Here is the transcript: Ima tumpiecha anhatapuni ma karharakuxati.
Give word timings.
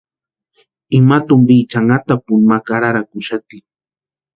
Ima 0.99 1.17
tumpiecha 1.27 1.77
anhatapuni 1.83 2.43
ma 2.49 2.57
karharakuxati. 2.67 3.57